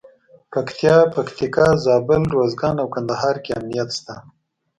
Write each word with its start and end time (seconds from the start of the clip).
پکتیا، 0.51 0.95
پکتیکا، 1.15 1.67
زابل، 1.83 2.23
روزګان 2.37 2.75
او 2.81 2.87
کندهار 2.93 3.35
کې 3.43 3.51
امنیت 3.59 3.89
شته. 3.97 4.15